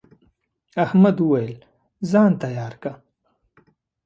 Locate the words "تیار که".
2.43-2.91